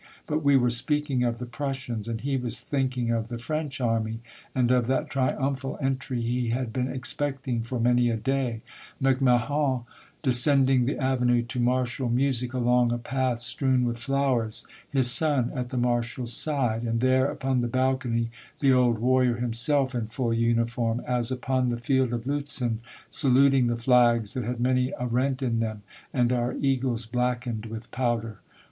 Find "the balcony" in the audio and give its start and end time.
17.61-18.31